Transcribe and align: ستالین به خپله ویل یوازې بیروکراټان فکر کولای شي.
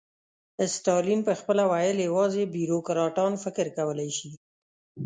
ستالین 0.75 1.19
به 1.27 1.33
خپله 1.39 1.63
ویل 1.71 1.97
یوازې 2.09 2.43
بیروکراټان 2.55 3.31
فکر 3.43 3.65
کولای 3.77 4.11
شي. 4.17 4.31